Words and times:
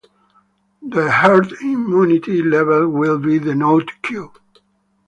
The 0.81 1.11
herd 1.11 1.51
immunity 1.61 2.41
level 2.41 2.87
will 2.89 3.19
be 3.19 3.37
denoted 3.37 4.01
"q". 4.01 4.31